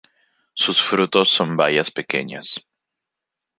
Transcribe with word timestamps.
Sus 0.55 0.81
frutos 0.81 1.29
son 1.29 1.55
bayas 1.55 1.91
pequeñas. 1.91 2.59